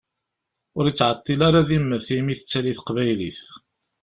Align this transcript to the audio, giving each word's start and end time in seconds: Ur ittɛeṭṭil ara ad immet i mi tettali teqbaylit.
Ur 0.77 0.85
ittɛeṭṭil 0.87 1.39
ara 1.47 1.57
ad 1.61 1.69
immet 1.77 2.07
i 2.15 2.19
mi 2.25 2.35
tettali 2.39 2.73
teqbaylit. 2.77 3.39